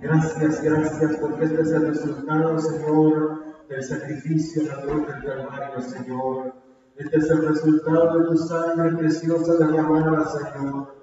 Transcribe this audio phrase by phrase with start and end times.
[0.00, 5.80] Gracias, gracias, porque este es el resultado, Señor, del sacrificio en la cruz del Calvario,
[5.80, 6.54] Señor.
[6.96, 10.94] Este es el resultado de tu sangre preciosa derramada, Señor.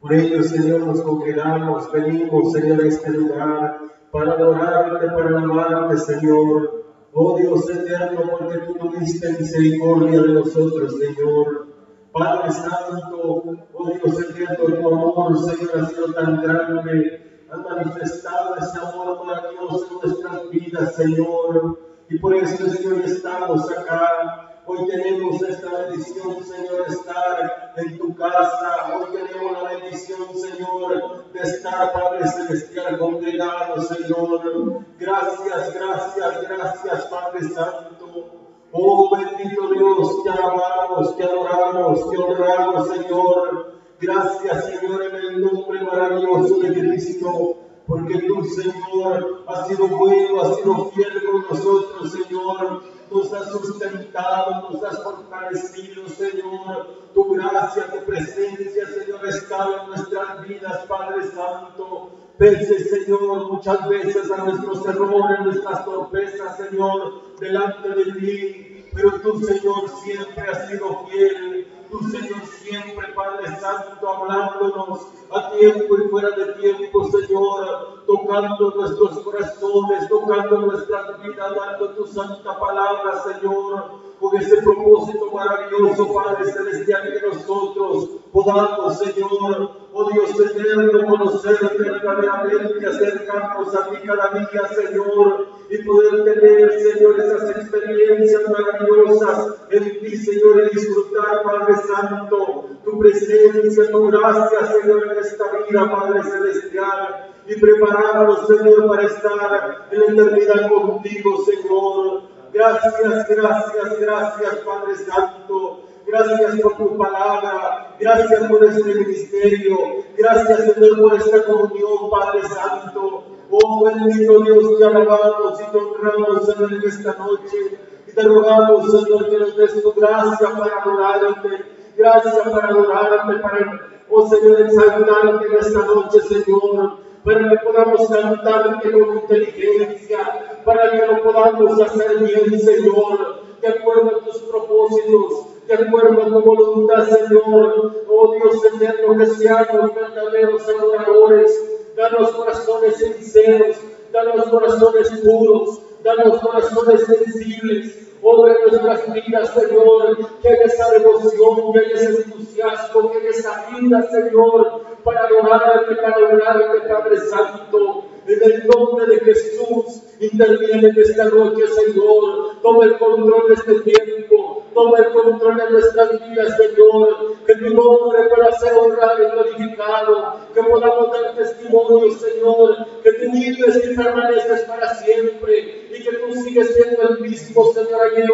[0.00, 3.78] Por ello, Señor, nos congregamos, venimos, Señor, a este lugar
[4.10, 6.84] para adorarte, para alabarte, Señor.
[7.14, 11.68] Oh Dios eterno, porque tú tuviste misericordia de nosotros, Señor.
[12.12, 18.78] Padre Santo, oh Dios eterno, tu amor, Señor, ha sido tan grande has manifestado ese
[18.78, 21.78] amor maravilloso en nuestras vidas, Señor.
[22.08, 24.48] Y por eso, Señor, estamos acá.
[24.64, 28.96] Hoy tenemos esta bendición, Señor, de estar en tu casa.
[28.96, 34.86] Hoy tenemos la bendición, Señor, de estar, Padre Celestial, congregado, Señor.
[34.98, 38.48] Gracias, gracias, gracias, Padre Santo.
[38.74, 43.81] Oh bendito Dios, te alabamos, te adoramos, te honramos, Señor.
[44.02, 47.56] Gracias, Señor, en el nombre maravilloso de Cristo,
[47.86, 52.82] porque tú, Señor, has sido bueno, has sido fiel con nosotros, Señor.
[53.12, 57.12] Nos has sustentado, nos has fortalecido, Señor.
[57.14, 62.10] Tu gracia, tu presencia, Señor, está en nuestras vidas, Padre Santo.
[62.38, 68.84] Pese, Señor, muchas veces a nuestros errores, nuestras torpezas, Señor, delante de ti.
[68.92, 75.96] Pero tú, Señor, siempre has sido fiel tu Señor siempre, Padre Santo, hablándonos a tiempo
[75.98, 83.22] y fuera de tiempo, Señor, tocando nuestros corazones, tocando nuestras vidas, dando tu santa palabra,
[83.22, 91.76] Señor, con ese propósito maravilloso, Padre Celestial, que nosotros podamos, Señor, oh Dios eterno, conocerte
[91.78, 100.00] verdaderamente, acercarnos a ti cada día, Señor, y poder tener, Señor, esas experiencias maravillosas en
[100.00, 106.22] ti, Señor, y disfrutar, Padre Santo, tu presencia, tu gracia, Señor, en esta vida, Padre
[106.22, 112.22] Celestial, y prepararnos, Señor, para estar en la eternidad contigo, Señor.
[112.52, 115.80] Gracias, gracias, gracias, Padre Santo.
[116.06, 117.96] Gracias por tu palabra.
[117.98, 119.78] Gracias por este ministerio.
[120.16, 123.24] Gracias, Señor, por esta comunión, Padre Santo.
[123.50, 127.78] Oh, bendito Dios, te alabamos y te honramos, Señor, en esta noche.
[128.06, 133.90] Y te rogamos, Señor, que nos des tu gracia para adorarte Gracias para adorarte, para,
[134.10, 140.18] oh Señor, exaltarte en esta noche, Señor, para que podamos cantarte con inteligencia,
[140.64, 146.26] para que lo podamos hacer bien, Señor, de acuerdo a tus propósitos, de acuerdo a
[146.26, 148.04] tu voluntad, Señor.
[148.08, 153.76] Oh Dios eterno, que seamos verdaderos adoradores, danos corazones sinceros,
[154.12, 161.78] danos corazones puros, danos corazones sensibles Obra nuestras vidas, Señor, que haya esa devoción, que
[161.80, 168.11] haya ese entusiasmo, que haya esa vida, Señor, para adorarte, para adorarte, Padre Santo.
[168.24, 172.60] En el nombre de Jesús, interviene en esta noche, Señor.
[172.62, 174.64] Toma el control de este tiempo.
[174.72, 177.34] Toma el control de nuestras vidas, Señor.
[177.44, 180.36] Que tu nombre pueda ser honrado y glorificado.
[180.54, 182.86] Que podamos dar testimonio, Señor.
[183.02, 185.88] Que tú vives y permaneces para siempre.
[185.90, 188.30] Y que tú sigues siendo el mismo, Señor, ayer,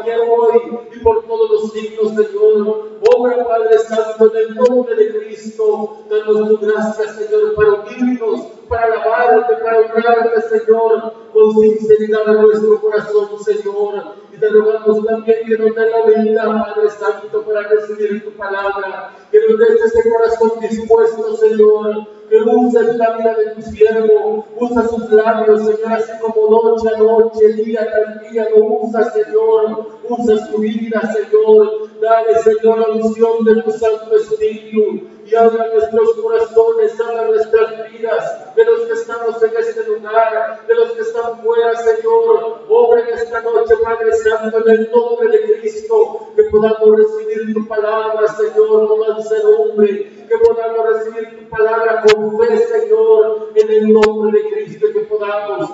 [0.00, 2.94] ayer hoy y por todos los siglos, Señor.
[3.14, 6.04] Obra, Padre Santo, en el nombre de Cristo.
[6.08, 12.80] Danos tu gracia, Señor, para unirnos, para alabarte, para honrarte, Señor, con sinceridad en nuestro
[12.80, 14.16] corazón, Señor.
[14.32, 19.12] Y te rogamos también que nos dé la vida, Padre Santo, para recibir tu palabra.
[19.30, 22.08] Que nos des ese corazón dispuesto, Señor.
[22.28, 24.46] Que uses la vida de tu siervo.
[24.58, 28.48] Usa sus labios, Señor, así como noche a noche, día tras día.
[28.56, 29.86] Lo usa, Señor.
[30.08, 31.88] Usa su vida, Señor.
[32.00, 38.54] Dale, Señor, la unción de tu Santo Espíritu y habla nuestros corazones, habla nuestras vidas,
[38.54, 42.64] de los que estamos en este lugar, de los que están fuera, Señor.
[42.68, 47.66] Obra en esta noche, Padre Santo, en el nombre de Cristo, que podamos recibir tu
[47.66, 54.42] palabra, Señor, con mansedumbre, que podamos recibir tu palabra con fe, Señor, en el nombre
[54.42, 55.70] de Cristo, que podamos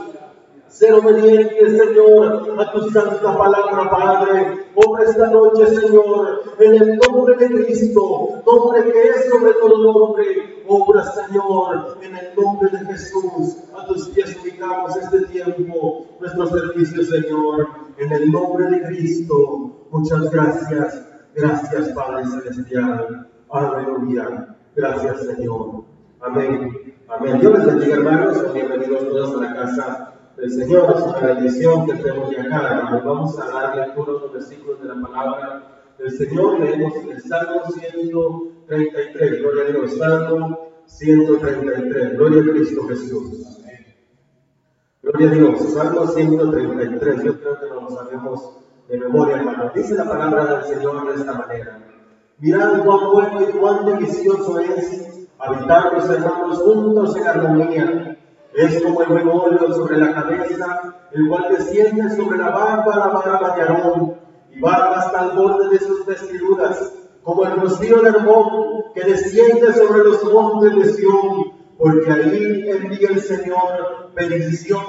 [0.71, 4.67] ser obediente, Señor, a tu santa palabra, Padre.
[4.77, 10.63] Obra esta noche, Señor, en el nombre de Cristo, nombre que es sobre todo nombre.
[10.69, 13.57] Obra, Señor, en el nombre de Jesús.
[13.77, 17.69] A tus pies ubicamos este tiempo, nuestro servicio, Señor,
[17.99, 19.87] en el nombre de Cristo.
[19.91, 21.05] Muchas gracias.
[21.35, 23.29] Gracias, Padre Celestial.
[23.51, 24.57] Aleluya.
[24.77, 25.83] Gracias, Señor.
[26.21, 26.95] Amén.
[27.09, 27.41] Amén.
[27.41, 28.55] Dios les bendiga, hermanos.
[28.55, 30.95] Bienvenidos todos a la casa el Señor.
[30.97, 33.01] Es una bendición que estemos de acá.
[33.05, 36.61] Vamos a dar lectura los versículos de la palabra del Señor.
[36.61, 39.43] Leemos el Salmo 133.
[39.43, 39.99] Gloria a Dios.
[39.99, 42.17] Salmo 133.
[42.17, 43.59] Gloria a Cristo Jesús.
[45.03, 45.61] Gloria a Dios.
[45.75, 47.23] Salmo 133.
[47.25, 48.57] Yo creo que nos lo sabemos
[48.89, 49.71] de memoria, hermano.
[49.75, 51.87] Dice la palabra del Señor de esta manera.
[52.39, 58.10] Mirad cuán bueno y cuán delicioso es habitar los hermanos juntos en armonía.
[58.55, 63.06] Es como el buen óleo sobre la cabeza, el cual desciende sobre la barba, la
[63.08, 64.14] barba de Aarón,
[64.50, 66.93] y barba hasta el borde de sus vestiduras,
[67.23, 73.08] como el rocío de Hermón que desciende sobre los montes de Sión, porque ahí envía
[73.11, 74.85] el Señor bendición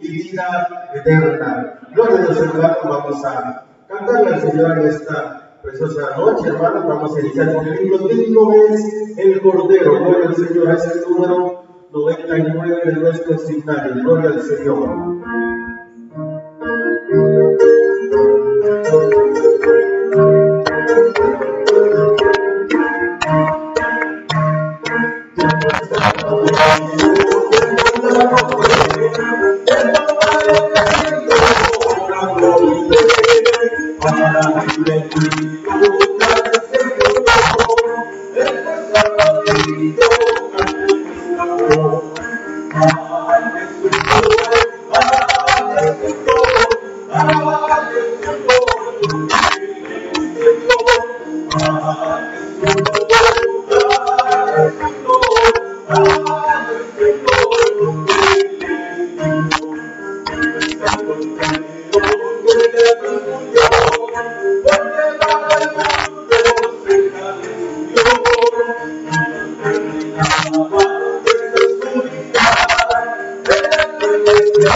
[0.00, 1.80] y vida eterna.
[1.92, 6.86] Gloria a Dios, hermanos, vamos a cantarle al Señor en esta preciosa noche, hermanos.
[6.86, 10.00] Vamos a iniciar con el libro digno es el Cordero.
[10.00, 11.63] Gloria al Señor, es el número
[11.94, 13.94] 99 de nuestro signario.
[14.02, 15.14] Gloria al Señor.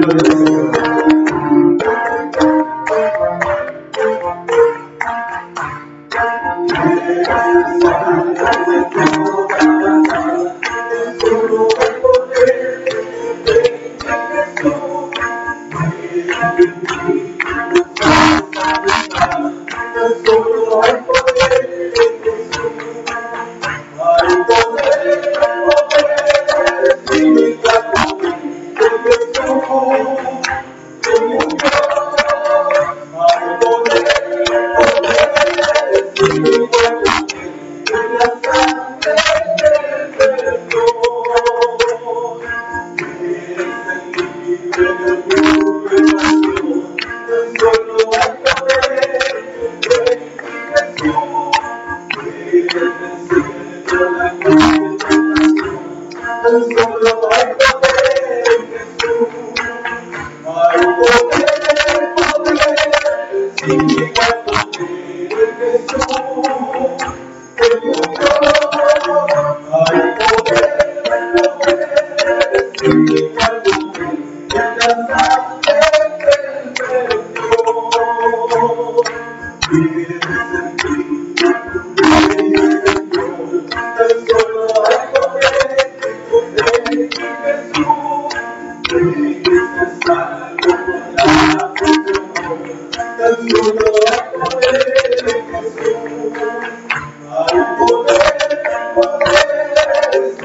[0.01, 1.20] Deus.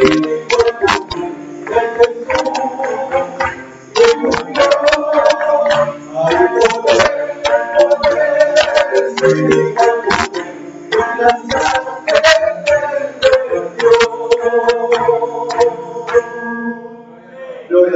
[0.05, 0.21] Gloria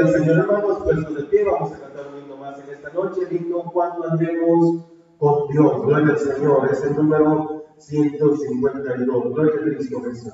[0.02, 3.22] al Señor, hermanos, puestos de pie, vamos a cantar un himno más en esta noche,
[3.30, 4.84] el himno cuando andemos
[5.20, 5.86] con Dios.
[5.86, 9.34] Gloria al Señor, es el número 152.
[9.36, 10.34] Gloria a Cristo Jesús.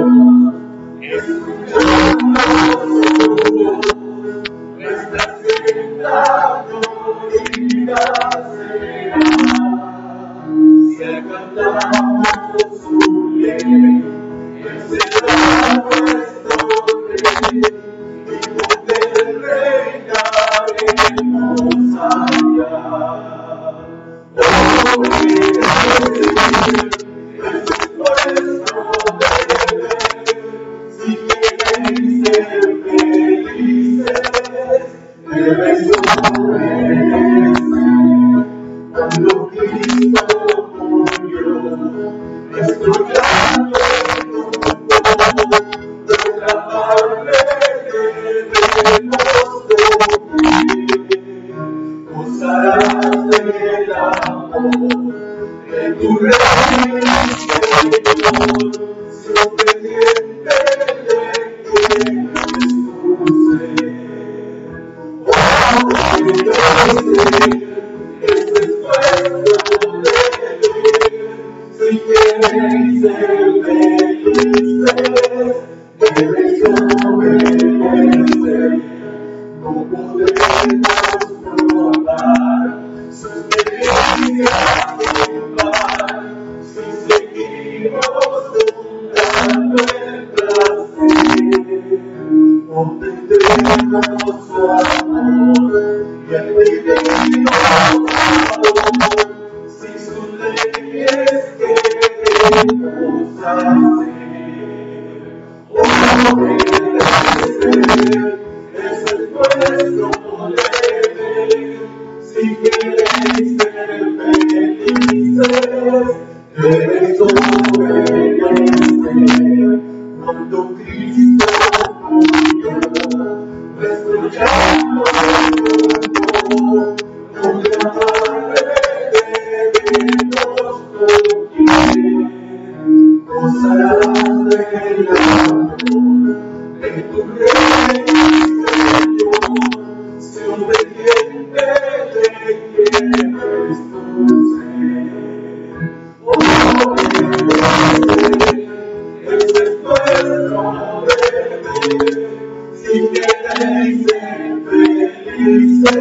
[152.93, 155.99] y que te dicen felices,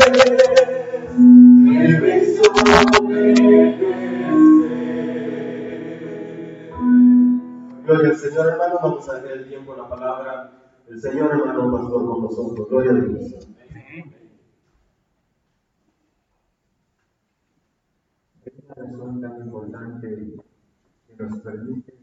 [1.65, 3.81] debes obedecer.
[7.85, 10.53] Gloria al Señor, hermano, vamos a hacer el tiempo la palabra
[10.89, 12.69] del Señor, hermano pastor, con nosotros.
[12.69, 13.49] Gloria a Dios.
[18.45, 20.35] Esta razón tan importante
[21.07, 21.95] que nos permite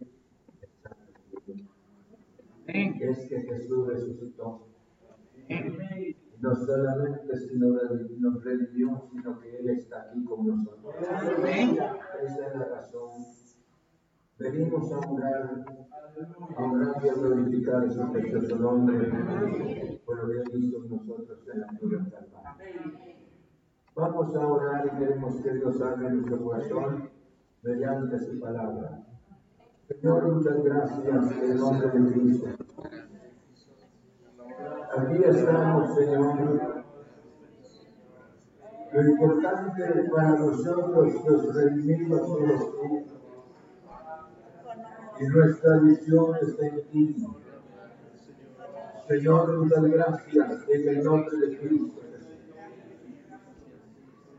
[2.68, 4.67] que es que Jesús resucitó
[14.40, 15.66] Venimos a orar,
[16.58, 19.10] a orar y a glorificar su precioso nombre.
[20.06, 21.94] Por lo que ha visto nosotros en la cruz
[23.96, 27.10] Vamos a orar y queremos que Dios hable nuestro corazón
[27.64, 29.08] mediante su palabra.
[29.88, 32.48] Señor, muchas gracias en el nombre de Cristo.
[34.96, 36.84] Aquí estamos, Señor.
[38.94, 43.18] Lo importante para nosotros, los redimidos, somos tú
[45.20, 47.28] y nuestra visión está en ti.
[49.08, 52.02] Señor, muchas gracias en el nombre de Cristo.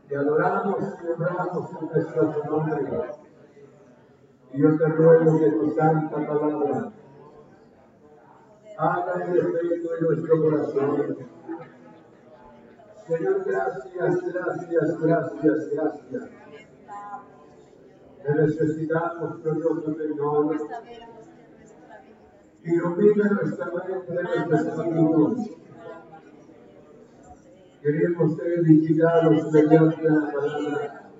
[0.07, 2.87] Te adoramos y honramos tu precioso nombre.
[4.53, 6.91] Y yo te ruego que tu santa palabra
[8.79, 11.17] haga un efecto en nuestro corazón.
[13.07, 16.29] Señor, gracias, gracias, gracias, gracias.
[18.23, 20.57] Te necesitamos, glorioso Señor.
[22.63, 25.57] Ilumina nuestra mente, nuestra espíritu.
[27.81, 31.11] Queremos ser edificados mediante la palabra.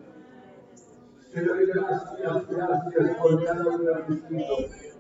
[1.33, 4.98] Señor, gracias, gracias por cada uno de.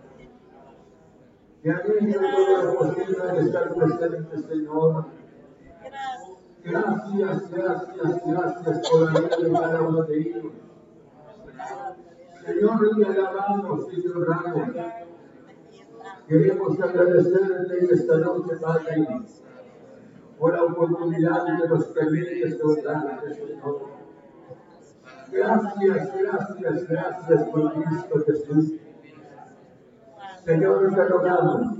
[1.61, 5.05] Que han hecho todo lo posible de estar presente, Señor.
[6.63, 10.53] Gracias, gracias, gracias por la vida de cada de ellos.
[12.45, 14.69] Señor, te alabamos y te honramos.
[16.27, 19.07] Queremos agradecerte en esta noche, Padre,
[20.37, 23.99] por la oportunidad que nos permites orar, Señor.
[25.31, 28.73] Gracias, gracias, gracias por Cristo Jesús.
[30.49, 31.77] Señor, te rogamos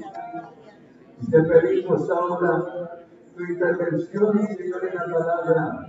[1.32, 3.04] te pedimos ahora
[3.36, 5.88] tu intervención, Señor, en la palabra,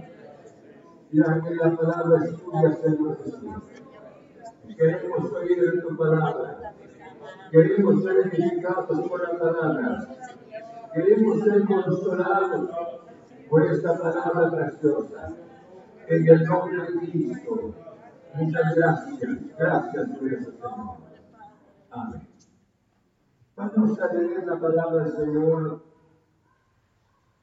[1.12, 3.54] ya que la palabra es tuya, Señor Jesús.
[4.78, 6.72] Queremos oír tu palabra.
[7.50, 10.08] Queremos ser edificados por la palabra.
[10.94, 12.70] Queremos ser consolados
[13.50, 15.28] por esta palabra preciosa.
[16.08, 17.74] En el nombre de Cristo.
[18.34, 19.38] Muchas gracias.
[19.58, 20.96] Gracias por eso, Señor.
[21.90, 22.29] Amén.
[23.60, 25.82] Vamos a leer la palabra del Señor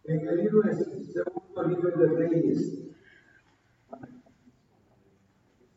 [0.06, 2.90] en el libro de segundo libro de Reyes.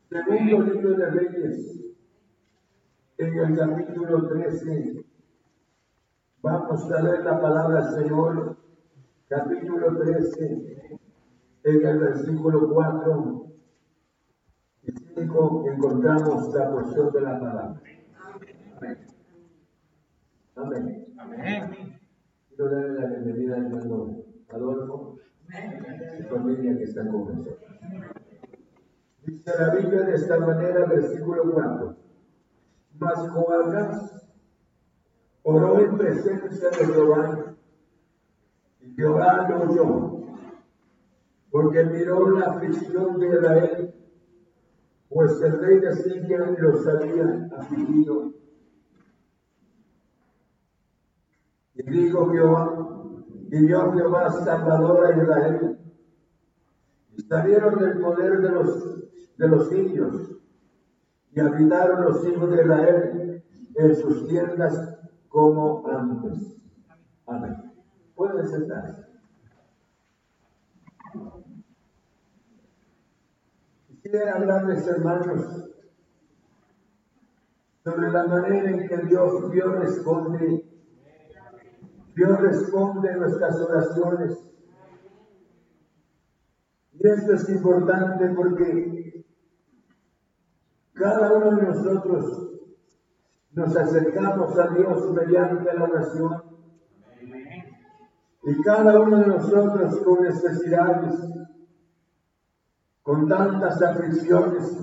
[0.09, 1.81] Segundo libro de Reyes,
[3.19, 5.05] en el capítulo 13,
[6.41, 8.57] vamos a ver la palabra del Señor,
[9.29, 10.99] capítulo 13,
[11.65, 13.47] en el versículo 4
[14.85, 17.83] y 5 encontramos la porción de la palabra.
[18.79, 19.20] Amén.
[20.63, 21.07] Amén.
[22.49, 25.17] Quiero darle la bienvenida al hermano Adolfo
[25.49, 27.59] y familia que está con nosotros.
[29.25, 31.97] Dice la Biblia de esta manera, versículo 4.
[32.99, 34.27] Mas Joacás
[35.45, 37.57] oró en presencia de Jehová,
[38.81, 40.21] y Jehová lo oyó,
[41.51, 43.95] porque miró la aflicción de Israel,
[45.09, 48.40] pues el rey de Siria los había afligido.
[51.91, 52.89] Dijo Jehová,
[53.51, 55.79] y dio Jehová Salvador a Israel,
[57.17, 59.01] y salieron del poder de los
[59.41, 60.37] de los indios
[61.33, 64.99] y habitaron los hijos de Israel en sus tiendas
[65.29, 66.61] como antes.
[67.27, 67.73] Amén.
[68.15, 69.07] Pueden sentarse.
[73.89, 75.71] Quisiera hablarles, hermanos,
[77.83, 80.60] sobre la manera en que Dios, Dios responde.
[82.21, 84.39] Dios responde nuestras oraciones.
[86.93, 89.25] Y esto es importante porque
[90.93, 92.51] cada uno de nosotros
[93.53, 96.43] nos acercamos a Dios mediante la oración.
[98.43, 101.15] Y cada uno de nosotros con necesidades,
[103.03, 104.79] con tantas aflicciones.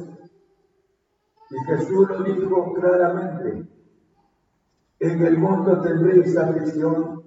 [1.51, 3.67] Y Jesús lo dijo claramente,
[4.99, 7.26] en el mundo tendréis aflicción,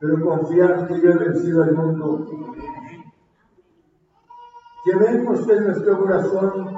[0.00, 2.26] pero confiad que yo he vencido al mundo.
[4.86, 6.74] Llevemos en nuestro corazón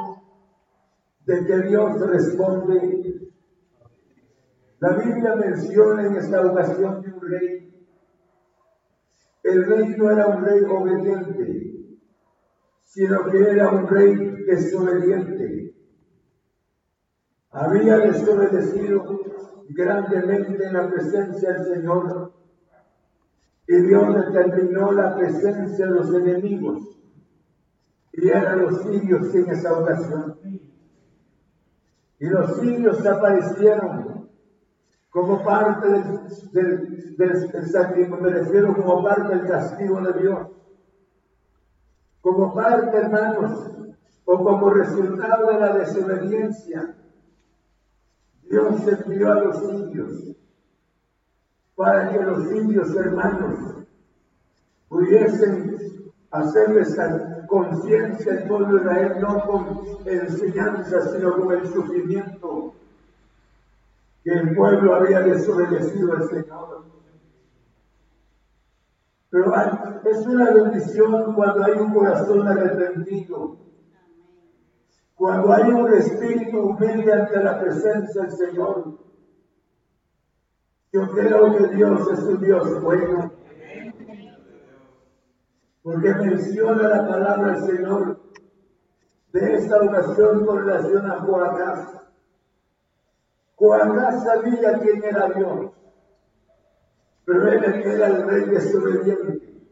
[1.25, 3.31] de que Dios responde.
[4.81, 7.87] La Biblia menciona en esta ocasión de un rey.
[9.45, 11.97] El rey no era un rey obediente,
[12.83, 15.77] sino que era un rey desobediente.
[17.53, 19.21] Había desobedecido
[19.69, 22.42] grandemente en la presencia del Señor
[23.73, 26.95] y Dios determinó la presencia de los enemigos
[28.13, 30.39] y eran los sirios en esa ocasión.
[32.19, 34.29] Y los sirios aparecieron
[35.09, 40.49] como parte del, del, sacrificio, me refiero como parte del castigo de Dios.
[42.21, 43.71] Como parte, hermanos,
[44.27, 46.95] o como resultado de la desobediencia,
[48.43, 50.37] Dios envió a los indios
[51.83, 53.59] para que los indios hermanos
[54.89, 55.77] pudiesen
[56.31, 56.97] hacerles
[57.49, 62.75] conciencia el pueblo de Israel no con enseñanza, sino con el sufrimiento
[64.23, 66.85] que el pueblo había desobedecido al Señor.
[69.31, 69.53] Pero
[70.05, 73.57] es una bendición cuando hay un corazón arrepentido,
[75.17, 79.12] cuando hay un espíritu humilde ante la presencia del Señor.
[80.93, 83.33] Yo creo que Dios es un Dios bueno
[85.83, 88.21] porque menciona la palabra del Señor
[89.33, 92.03] de esta oración con relación a Joacás.
[93.57, 95.73] Joacás sabía quién era Dios,
[97.25, 99.63] pero él era el rey desobediente.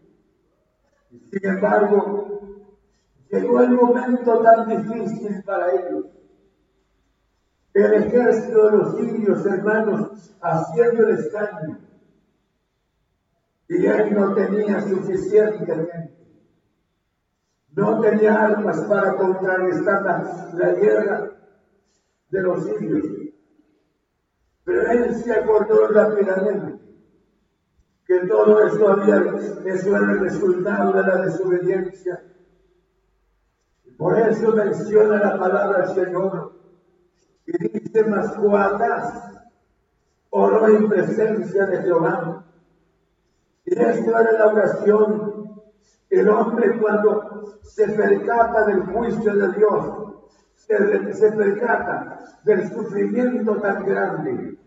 [1.30, 2.40] Sin embargo,
[3.30, 6.06] llegó el momento tan difícil para ellos,
[7.74, 11.78] el ejército de los indios, hermanos, haciendo el escaño.
[13.68, 16.16] Y él no tenía suficiente gente.
[17.72, 21.30] No tenía armas para contrarrestar la, la guerra
[22.30, 23.06] de los indios.
[24.64, 26.80] Pero él se acordó rápidamente
[28.06, 29.22] que todo eso había,
[29.66, 32.24] eso era el resultado de la desobediencia.
[33.96, 36.59] Por eso menciona la palabra Señor
[37.58, 39.42] y dice más cuatas,
[40.30, 42.44] oro en presencia de Jehová.
[43.64, 45.60] Y esto era la oración.
[46.08, 50.14] El hombre cuando se percata del juicio de Dios,
[50.56, 54.58] se, se percata del sufrimiento tan grande,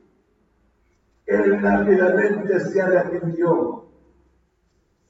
[1.26, 3.86] él rápidamente se arrepintió,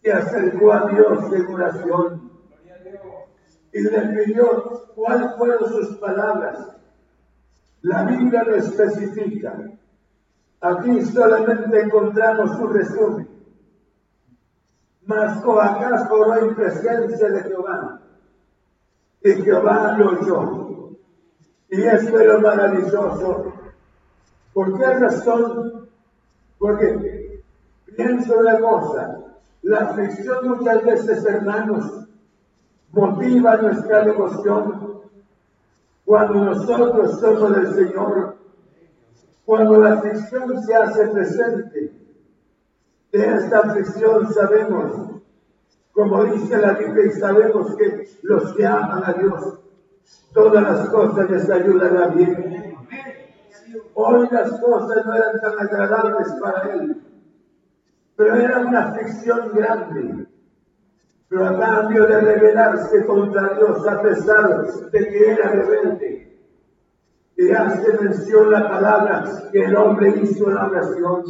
[0.01, 2.31] se acercó a Dios en oración
[3.73, 6.77] y le pidió cuáles fueron sus palabras.
[7.83, 9.57] La Biblia lo especifica.
[10.61, 13.27] Aquí solamente encontramos su resumen.
[15.05, 17.99] Mas Joacás oró en presencia de Jehová.
[19.21, 20.97] Y Jehová lo oyó.
[21.69, 23.53] Y esto era maravilloso.
[24.53, 25.89] ¿Por qué razón?
[26.57, 27.43] Porque
[27.97, 29.19] pienso una cosa.
[29.63, 32.07] La aflicción muchas veces, hermanos,
[32.93, 34.92] motiva nuestra devoción
[36.05, 38.37] cuando nosotros somos del Señor,
[39.45, 41.93] cuando la aflicción se hace presente.
[43.11, 45.21] De esta aflicción sabemos,
[45.91, 49.59] como dice la Biblia, y sabemos que los que aman a Dios,
[50.33, 52.75] todas las cosas les ayudan a bien.
[53.93, 57.01] Hoy las cosas no eran tan agradables para él,
[58.15, 60.27] pero era una aflicción grande
[61.33, 66.39] pero cambio de rebelarse contra Dios a pesar de que era rebelde.
[67.35, 71.23] Y hace mención la palabra que el hombre hizo la oración.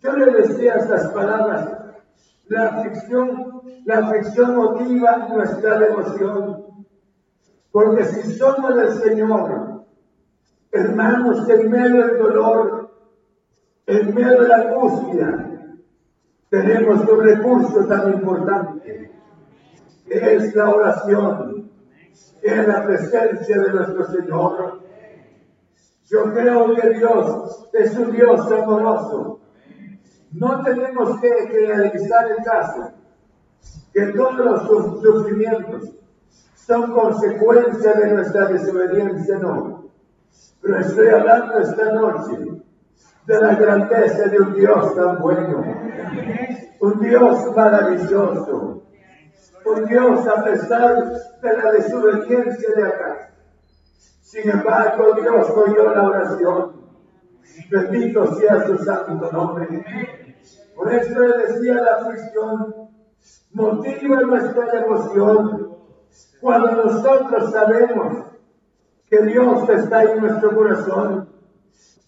[0.00, 1.76] Yo le decía estas palabras,
[2.46, 6.86] la aflicción, la aflicción motiva nuestra devoción.
[7.72, 9.86] Porque si somos del Señor,
[10.70, 12.92] hermanos, en medio del dolor,
[13.86, 15.51] en medio de la angustia,
[16.52, 19.10] tenemos un recurso tan importante,
[20.06, 21.70] que es la oración,
[22.42, 24.82] que es la presencia de nuestro Señor.
[26.04, 29.40] Yo creo que Dios es un Dios amoroso.
[30.32, 32.90] No tenemos que realizar el caso,
[33.94, 34.36] que todos
[34.68, 35.94] los sufrimientos
[36.54, 39.90] son consecuencia de nuestra desobediencia, no.
[40.60, 42.62] Pero estoy hablando esta noche
[43.26, 45.71] de la grandeza de un Dios tan bueno,
[46.82, 48.82] un Dios maravilloso,
[49.64, 53.30] un Dios a pesar de la desobediencia de acá.
[54.20, 56.82] Sin embargo, Dios oyó la oración.
[57.70, 59.84] Bendito sea su santo nombre.
[60.74, 62.88] Por eso le decía la aflicción,
[63.52, 65.76] motiva nuestra devoción
[66.40, 68.24] cuando nosotros sabemos
[69.08, 71.28] que Dios está en nuestro corazón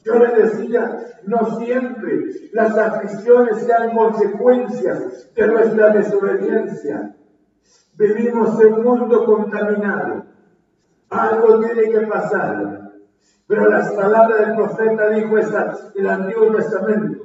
[0.05, 7.17] yo le decía, no siempre las aflicciones sean consecuencias de nuestra desobediencia.
[7.95, 10.27] Vivimos en un mundo contaminado.
[11.09, 12.93] Algo tiene que pasar.
[13.47, 17.25] Pero las palabras del profeta dijo esta, el Antiguo Testamento.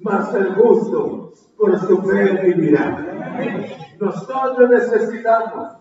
[0.00, 3.06] Mas el gusto por su fe vivirá.
[4.00, 5.76] Nosotros necesitamos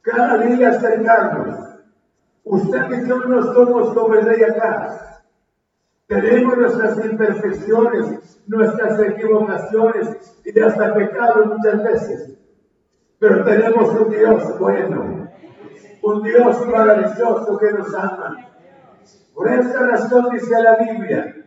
[0.00, 1.58] cada día acercarnos.
[2.44, 5.11] Usted y yo no somos como el rey acá
[6.12, 12.38] tenemos nuestras imperfecciones, nuestras equivocaciones y hasta pecado muchas veces.
[13.18, 15.28] Pero tenemos un Dios bueno,
[16.02, 18.48] un Dios maravilloso que nos ama.
[19.34, 21.46] Por esa razón dice la Biblia,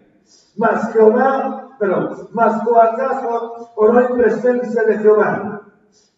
[0.56, 5.62] mas Jehová, pero más acaso oró en presencia de Jehová,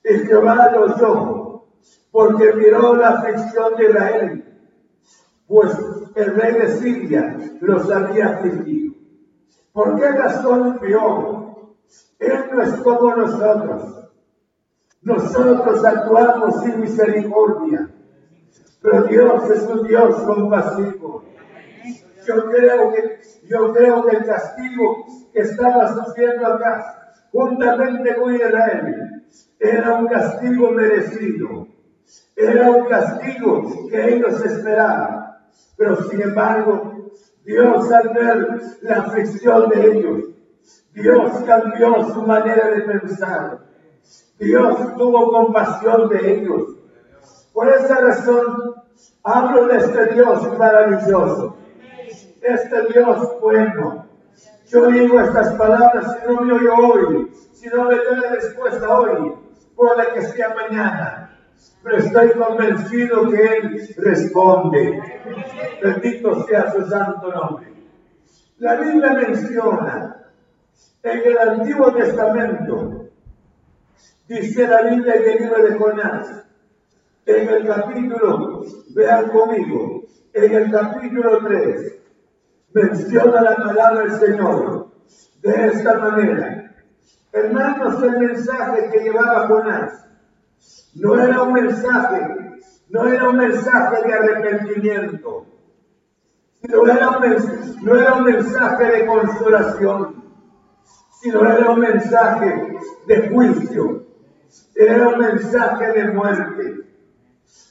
[0.03, 1.63] y Jehová lo oyó,
[2.11, 4.46] porque miró la aflicción de Israel
[5.47, 5.71] pues
[6.15, 8.93] el rey de Siria los había afligido.
[9.71, 11.75] ¿Por qué razón vio?
[12.19, 14.09] Él no es como nosotros.
[15.01, 17.89] Nosotros actuamos sin misericordia,
[18.81, 21.23] pero Dios es un Dios compasivo.
[22.25, 29.23] Yo creo que, yo creo que el castigo que estaba sufriendo acá, juntamente con Israel,
[29.59, 31.67] era un castigo merecido.
[32.35, 35.16] Era un castigo que ellos esperaban.
[35.77, 37.11] Pero sin embargo,
[37.45, 40.23] Dios al ver la aflicción de ellos,
[40.93, 43.59] Dios cambió su manera de pensar.
[44.39, 46.75] Dios tuvo compasión de ellos.
[47.53, 48.75] Por esa razón
[49.23, 51.55] hablo de este Dios maravilloso,
[52.41, 54.07] este Dios bueno.
[54.67, 58.89] Yo digo estas palabras si no me oye hoy, si no me doy la respuesta
[58.89, 59.33] hoy,
[59.75, 61.26] puede que sea mañana
[61.83, 65.01] pero estoy convencido que Él responde.
[65.81, 67.73] Bendito sea su santo nombre.
[68.57, 70.17] La Biblia menciona
[71.03, 73.09] en el Antiguo Testamento,
[74.27, 76.45] dice la Biblia en el libro de Jonás,
[77.25, 78.65] en el capítulo,
[78.95, 81.99] vean conmigo, en el capítulo 3,
[82.73, 84.87] menciona la palabra del Señor
[85.41, 86.73] de esta manera.
[87.31, 90.06] Hermanos, el mensaje que llevaba Jonás
[90.95, 95.45] no era un mensaje, no era un mensaje de arrepentimiento,
[96.63, 97.35] no era un,
[97.81, 100.23] no era un mensaje de consolación,
[101.21, 104.05] sino era un mensaje de juicio,
[104.75, 106.83] era un mensaje de muerte.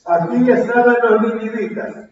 [0.04, 2.06] Aquí estaban los ninivitas,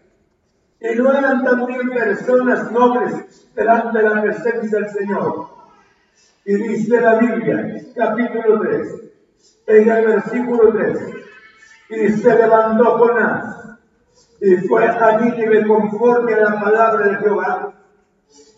[0.79, 5.47] y no eran también personas nobles delante de la presencia del Señor.
[6.45, 9.04] Y dice la Biblia, capítulo 3,
[9.67, 10.99] en el versículo 3.
[11.89, 13.65] Y se levantó Jonás
[14.41, 17.73] y fue a Nínive conforme a la palabra de Jehová.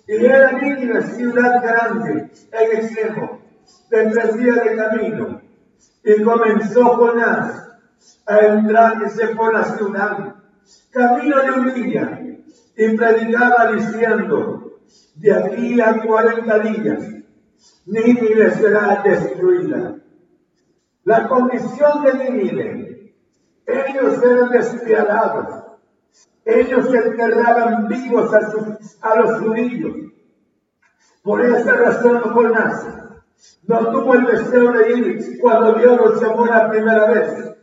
[0.07, 3.41] Y era Nínive ciudad grande en extremo,
[3.89, 5.41] de tres días de camino.
[6.03, 7.69] Y comenzó Jonás
[8.25, 10.35] a entrarse por la ciudad,
[10.91, 12.21] camino de un día,
[12.75, 14.79] y predicaba diciendo,
[15.15, 17.03] de aquí a cuarenta días,
[17.85, 19.95] Nínive será destruida.
[21.07, 23.15] La condición de Nínive,
[23.65, 25.63] ellos eran despiadados,
[26.43, 29.95] ellos enterraban vivos a, a los judíos.
[31.23, 32.87] Por esa razón Jonás
[33.67, 37.55] no tuvo el deseo de ir cuando Dios los llamó la primera vez,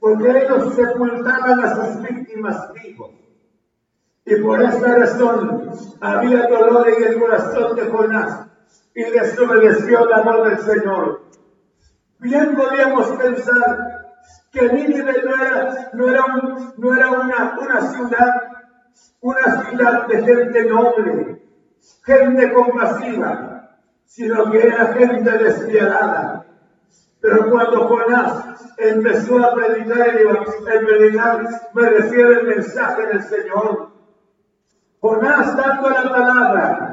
[0.00, 3.10] porque ellos sepultaban a sus víctimas vivos.
[4.24, 8.46] Y por esa razón había dolor en el corazón de Jonás
[8.94, 11.32] y desobedeció la voz del Señor.
[12.22, 14.14] Bien podríamos pensar
[14.52, 16.24] que Nínive no era, no era,
[16.76, 18.42] no era una, una ciudad,
[19.20, 21.42] una ciudad de gente noble,
[22.04, 23.70] gente compasiva,
[24.04, 26.46] sino que era gente despiadada.
[27.20, 33.90] Pero cuando Jonás empezó a predicar, el predicar me refiero al mensaje del Señor.
[35.00, 36.91] Jonás dando la palabra,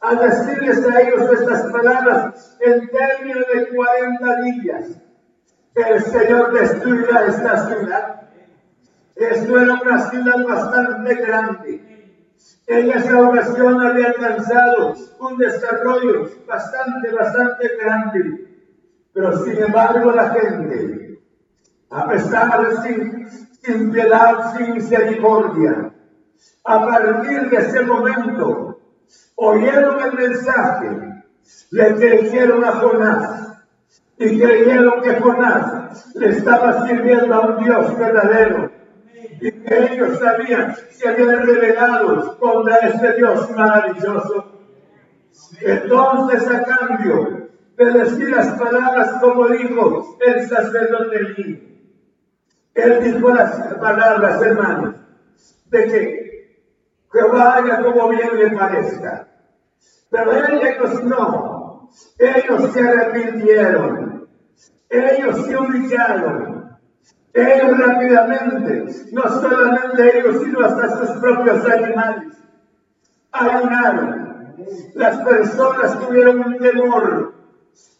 [0.00, 5.00] al decirles a ellos estas palabras en término de 40 días,
[5.74, 8.20] el Señor destruirá esta ciudad.
[9.16, 11.94] Esto era una ciudad bastante grande.
[12.66, 18.48] En esa ocasión había alcanzado un desarrollo bastante, bastante grande.
[19.12, 21.20] Pero sin embargo la gente,
[21.90, 23.28] a pesar de sin,
[23.62, 25.92] sin piedad, sin misericordia,
[26.64, 28.73] a partir de ese momento,
[29.36, 31.22] oyeron el mensaje,
[31.70, 33.58] le creyeron a Jonás
[34.16, 38.70] y creyeron que Jonás le estaba sirviendo a un Dios verdadero
[39.40, 44.52] y que ellos sabían, se habían revelado contra este Dios maravilloso.
[45.60, 51.74] Entonces, a cambio de decir las palabras como dijo el sacerdote Lee,
[52.74, 54.94] él dijo las palabras, hermanos,
[55.66, 56.23] de que
[57.14, 59.28] Jehová haga como bien le parezca.
[60.10, 61.90] Pero ellos no.
[62.18, 64.28] Ellos se arrepintieron.
[64.90, 66.54] Ellos se humillaron.
[67.32, 72.32] Ellos rápidamente, no solamente ellos, sino hasta sus propios animales,
[73.32, 74.54] ayunaron.
[74.94, 77.34] Las personas tuvieron un temor,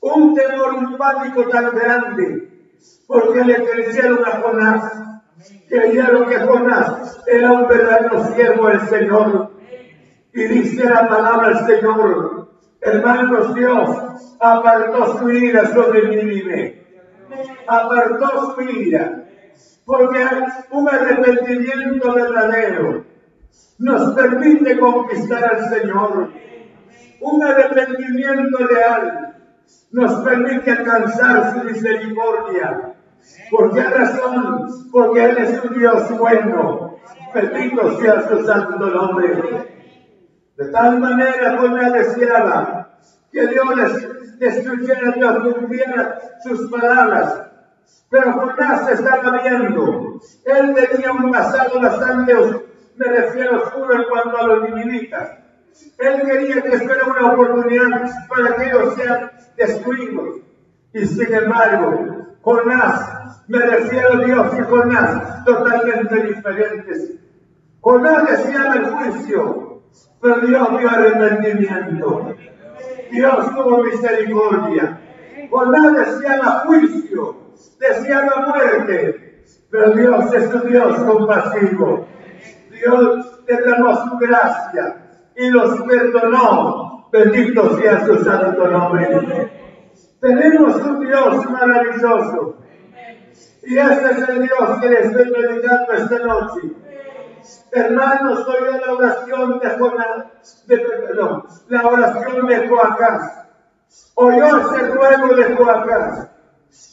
[0.00, 2.48] un temor, un pánico tan grande,
[3.08, 4.92] porque le creyeron a Jonás,
[5.68, 9.50] creyeron que Jonás era un verdadero siervo del Señor
[10.32, 12.48] y dice la palabra del Señor,
[12.80, 13.88] hermanos, Dios
[14.40, 16.84] apartó su ira sobre Nínive.
[17.66, 19.24] Apartó su ira.
[19.86, 20.26] Porque
[20.70, 23.04] un arrepentimiento verdadero
[23.78, 26.30] nos permite conquistar al Señor.
[27.20, 29.36] Un arrepentimiento real
[29.92, 32.93] nos permite alcanzar su misericordia.
[33.50, 34.90] ¿Por qué razón?
[34.90, 36.96] Porque Él es un Dios bueno.
[37.34, 39.74] Bendito sea su santo nombre.
[40.56, 42.98] De tal manera me deseaba
[43.32, 47.50] que Dios les destruyera, cumpliera sus palabras.
[48.08, 50.20] Pero Jonás estaba viendo.
[50.44, 52.34] Él tenía un pasado bastante,
[52.96, 55.30] me refiero oscuro en cuanto a los ninivitas.
[55.98, 57.88] Él quería que fuera una oportunidad
[58.28, 60.40] para que ellos sean destruidos.
[60.92, 67.14] Y sin embargo, Jonás Me refiero a Dios y Jonás, totalmente diferentes.
[67.80, 69.82] Jonás deseaba el juicio,
[70.20, 72.34] pero Dios dio arrepentimiento.
[73.10, 74.98] Dios tuvo misericordia.
[75.50, 77.36] Jonás deseaba juicio,
[77.78, 82.06] deseaba muerte, pero Dios es un Dios compasivo.
[82.70, 84.96] Dios derramó su gracia
[85.36, 87.08] y los perdonó.
[87.12, 89.63] Bendito sea su santo nombre.
[90.20, 92.56] Tenemos un Dios maravilloso.
[93.62, 96.72] Y este es el Dios que les estoy predicando esta noche.
[97.72, 100.86] Hermanos, oigan la oración de Jonás, de,
[101.68, 103.46] la oración de Joacás.
[104.14, 106.28] Oyó ese ruego de Joacás.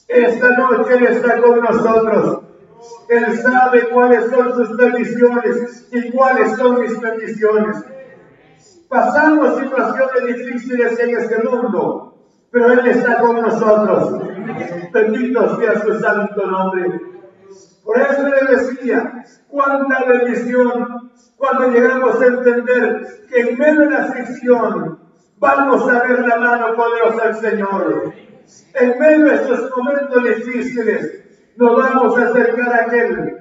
[0.08, 2.42] Esta noche Él está con nosotros.
[3.10, 7.78] Él sabe cuáles son sus peticiones y cuáles son mis peticiones.
[8.90, 12.11] Pasamos situaciones difíciles en este mundo,
[12.52, 14.22] pero Él está con nosotros.
[14.92, 17.02] Bendito sea su santo nombre.
[17.84, 24.04] Por eso le decía, cuánta bendición cuando llegamos a entender que en medio de la
[24.04, 25.00] aflicción
[25.40, 28.14] vamos a ver la mano poderosa del Señor.
[28.76, 31.24] En medio de estos momentos difíciles
[31.58, 33.38] nos vamos a acercar a aquel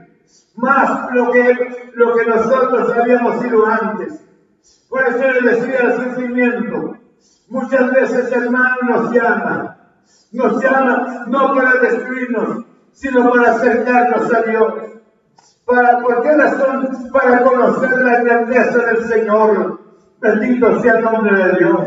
[0.56, 4.24] más lo que, lo que nosotros habíamos sido antes.
[4.88, 6.99] Por eso le decía el sufrimiento.
[7.51, 9.76] Muchas veces hermano nos llama,
[10.30, 14.74] nos llama no para destruirnos, sino para acercarnos a Dios.
[15.64, 17.11] ¿Para por qué razón?
[17.12, 19.80] Para conocer la grandeza del Señor.
[20.20, 21.80] Bendito sea el nombre de Dios.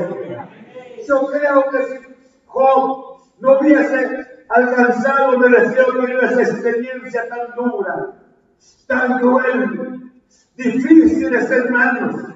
[1.07, 2.07] Yo creo que si
[2.45, 8.11] Job no hubiese alcanzado, me deseo que esa experiencia tan dura,
[8.87, 10.11] tan cruel,
[10.57, 12.32] difíciles, hermanos.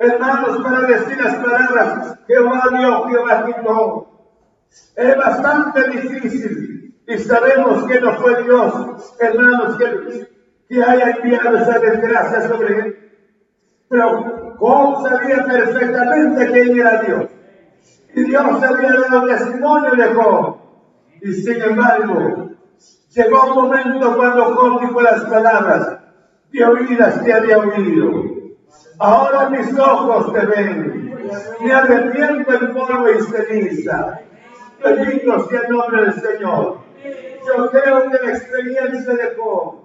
[0.00, 4.06] Hermanos, para decir las palabras, Jehová dio, Jehová quitó.
[4.96, 10.26] Es bastante difícil y sabemos que no fue Dios, hermanos, que,
[10.70, 12.96] que haya enviado esa desgracia sobre él.
[13.90, 17.30] Pero Job sabía perfectamente quién era Dios.
[18.14, 20.56] Y Dios había dado testimonio de Job.
[21.20, 22.52] Y sin embargo,
[23.10, 25.98] llegó un momento cuando Job dijo las palabras,
[26.50, 28.29] de oídas te había oído.
[28.98, 31.30] Ahora mis ojos te ven.
[31.60, 34.20] Me arrepiento en polvo y ceniza.
[34.82, 36.78] Bendito sea el nombre del Señor.
[37.46, 39.80] Yo creo que la experiencia de Job,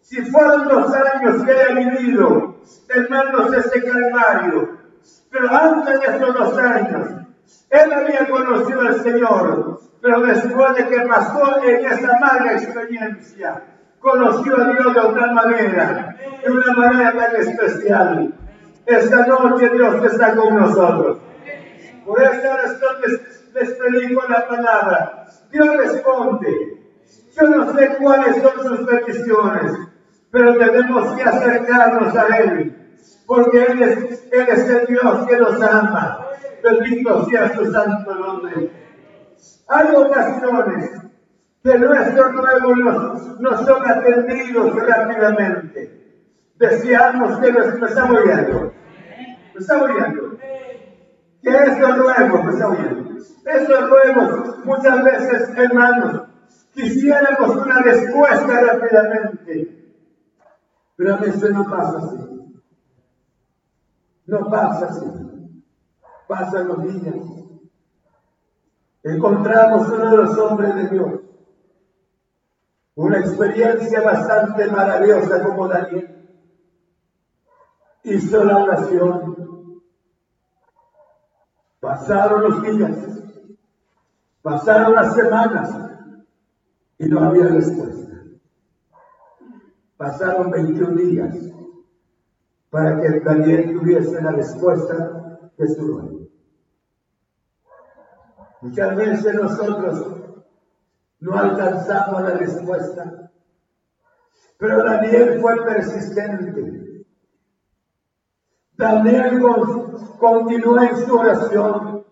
[0.00, 2.56] si fueron los años que haya vivido,
[2.88, 4.78] hermanos, ese calvario,
[5.30, 7.08] pero antes de estos dos años,
[7.70, 13.62] él había conocido al Señor, pero después de que pasó en esa mala experiencia,
[14.00, 18.34] conoció a Dios de otra manera, de una manera tan especial.
[18.86, 21.18] Esta noche Dios está con nosotros.
[22.04, 25.26] Por esta razón les, les predico la palabra.
[25.50, 26.80] Dios responde.
[27.36, 29.72] Yo no sé cuáles son sus peticiones,
[30.30, 32.76] pero tenemos que acercarnos a Él,
[33.26, 36.26] porque Él es, Él es el Dios que nos ama.
[36.62, 38.70] Bendito sea su santo nombre.
[39.68, 40.90] Hay ocasiones
[41.62, 42.78] que nuestros ruegos
[43.40, 46.24] no, son atendidos rápidamente.
[46.58, 48.72] Deseamos que nos me está oyendo.
[49.54, 50.38] Me está oyendo.
[51.42, 53.10] Que esos ruegos, me está oyendo.
[53.88, 56.22] Ruegos, muchas veces, hermanos,
[56.72, 59.94] quisiéramos una respuesta rápidamente.
[60.96, 62.62] Pero a veces no pasa así.
[64.26, 65.06] No pasa así.
[66.28, 67.16] Pasan los días.
[69.02, 71.20] Encontramos uno de los hombres de Dios.
[72.94, 76.16] Una experiencia bastante maravillosa como Daniel.
[78.02, 79.82] Hizo la oración.
[81.80, 82.96] Pasaron los días.
[84.42, 85.74] Pasaron las semanas.
[86.98, 88.22] Y no había respuesta.
[89.96, 91.36] Pasaron 21 días
[92.70, 95.20] para que Daniel tuviese la respuesta
[98.62, 100.19] Muchas veces nosotros
[101.20, 103.30] no alcanzamos la respuesta,
[104.56, 107.06] pero Daniel fue persistente.
[108.76, 109.42] Daniel
[110.18, 112.04] continuó en su oración,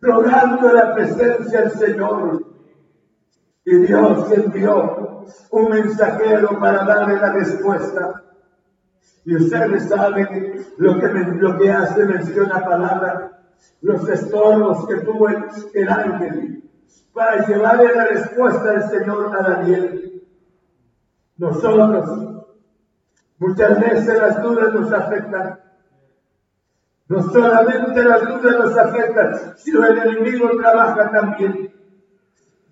[0.00, 2.46] rogando la presencia del Señor.
[3.64, 8.24] Y Dios envió un mensajero para darle la respuesta.
[9.24, 13.42] Y ustedes saben lo que, lo que hace mención la palabra,
[13.80, 16.62] los estorbos que tuvo el ángel
[17.12, 20.22] para llevarle la respuesta del Señor a Daniel.
[21.36, 22.44] Nosotros,
[23.38, 25.60] muchas veces las dudas nos afectan.
[27.08, 31.72] No solamente las dudas nos afectan, sino el enemigo trabaja también.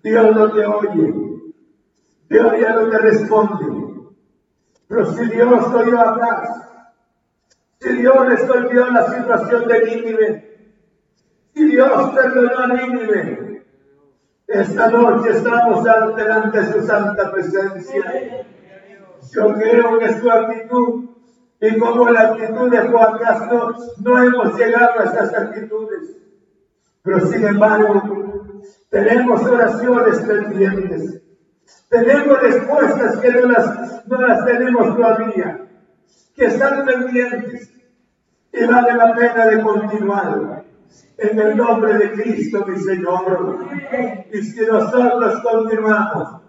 [0.03, 1.13] Dios no te oye.
[2.29, 3.81] Dios ya no te responde.
[4.87, 6.87] Pero si Dios oyó acá,
[7.79, 10.73] si Dios resolvió la situación de Nínive,
[11.53, 13.50] si Dios perdonó a Nínive,
[14.53, 15.83] esta noche estamos
[16.15, 18.45] delante de su santa presencia.
[19.33, 21.11] Yo creo que su actitud
[21.61, 26.17] y como la actitud de Juan Castro, no hemos llegado a estas actitudes.
[27.03, 31.21] Pero sin embargo, tenemos oraciones pendientes.
[31.87, 35.67] Tenemos respuestas que no las, no las tenemos todavía,
[36.35, 37.71] que están pendientes.
[38.53, 40.60] Y vale la pena de continuar.
[41.21, 43.59] En el nombre de Cristo, mi Señor.
[44.31, 46.41] Y si nosotros continuamos,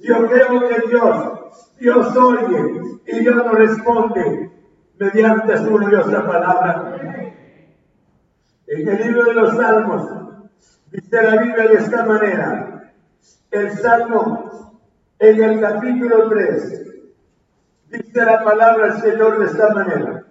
[0.00, 4.50] yo creo que Dios, Dios oye y Dios nos responde
[4.98, 6.96] mediante su gloriosa palabra.
[8.66, 10.10] En el libro de los Salmos,
[10.90, 12.92] dice la Biblia de esta manera,
[13.52, 14.82] el Salmo
[15.20, 16.86] en el capítulo 3,
[17.90, 20.24] dice la palabra del Señor de esta manera.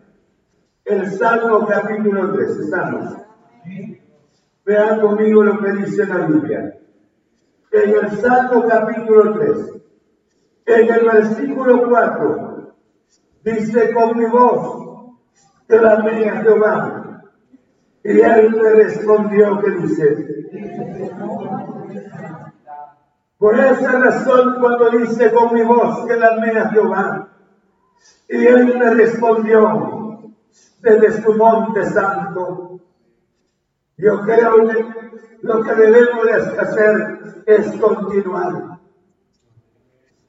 [0.83, 3.26] El Salmo capítulo 3, estamos.
[4.65, 6.77] Vean conmigo lo que dice la Biblia.
[7.71, 9.57] En el Salmo capítulo 3,
[10.65, 12.75] en el versículo 4,
[13.43, 15.15] dice con mi voz,
[15.67, 17.23] clamé a Jehová.
[18.03, 20.27] Y él me respondió que dice,
[23.37, 27.29] por esa razón cuando dice con mi voz que clamé a Jehová,
[28.29, 30.33] y él me respondió
[30.81, 32.81] desde su monte santo,
[33.97, 34.85] yo creo que
[35.41, 38.79] lo que debemos de hacer es continuar.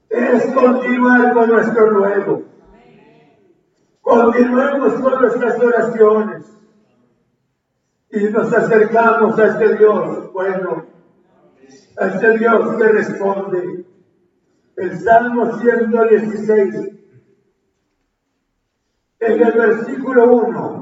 [0.09, 2.43] Es continuar con nuestro nuevo.
[4.01, 6.47] Continuemos con nuestras oraciones.
[8.11, 10.87] Y nos acercamos a este Dios bueno,
[11.99, 13.85] a este Dios que responde.
[14.77, 16.75] El Salmo 116,
[19.19, 20.78] en el versículo 1,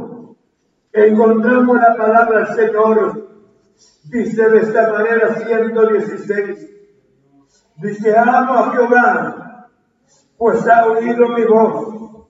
[0.96, 3.28] encontramos la palabra Señor.
[4.04, 6.70] Dice de esta manera 116.
[7.76, 9.68] Dice, amo a Jehová,
[10.38, 12.26] pues ha oído mi voz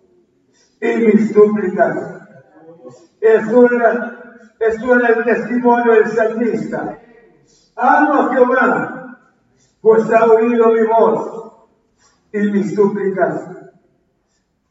[0.80, 1.96] y mis súplicas.
[3.20, 6.98] Eso era, eso era el testimonio del salmista.
[7.76, 9.18] Amo a Jehová,
[9.80, 11.52] pues ha oído mi voz
[12.32, 13.48] y mis súplicas.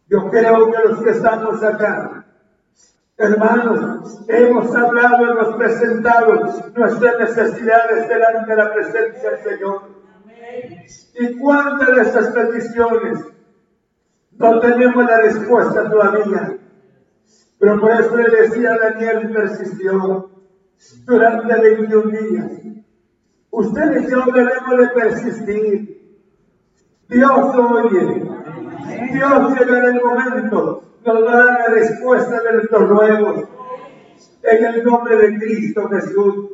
[0.09, 2.24] Yo creo que los que estamos acá,
[3.17, 6.33] hermanos, hemos hablado, hemos presentado
[6.75, 9.81] nuestras necesidades delante de la presencia del Señor.
[11.19, 13.19] ¿Y cuántas de esas peticiones
[14.31, 16.57] no tenemos la respuesta todavía?
[17.57, 20.29] Pero por eso le decía a Daniel, persistió
[21.05, 22.51] durante 21 días.
[23.49, 25.95] Ustedes y yo debemos de persistir.
[27.07, 28.23] Dios oye.
[29.13, 30.83] Dios llega en el momento.
[31.05, 33.47] Nos va la respuesta de nuestros ruegos.
[34.41, 36.49] En el nombre de Cristo Jesús.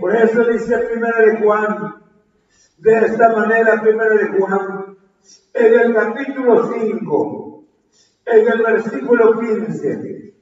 [0.00, 1.96] Por eso dice primero de Juan,
[2.78, 4.96] de esta manera, primero de Juan,
[5.52, 7.64] en el capítulo 5,
[8.26, 10.34] en el versículo 15,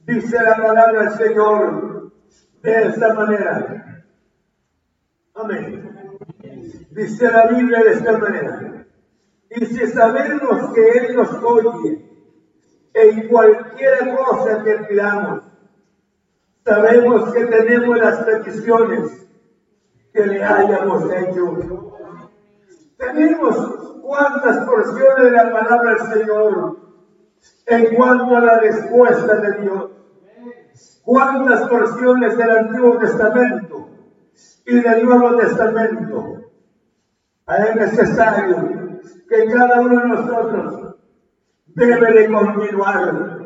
[0.00, 2.12] dice la palabra del Señor
[2.60, 4.04] de esta manera.
[5.34, 5.92] Amén.
[6.90, 8.86] Dice la Biblia de esta manera.
[9.50, 12.05] Y si sabemos que Él nos oye
[12.96, 15.42] en cualquier cosa que pidamos,
[16.64, 19.28] sabemos que tenemos las peticiones
[20.14, 21.92] que le hayamos hecho.
[22.96, 26.78] Tenemos cuántas porciones de la palabra del Señor
[27.66, 29.90] en cuanto a la respuesta de Dios.
[31.04, 33.88] Cuántas porciones del Antiguo Testamento
[34.64, 36.50] y del Nuevo Testamento.
[37.46, 40.85] Es necesario que cada uno de nosotros
[41.76, 43.38] debe de continuar.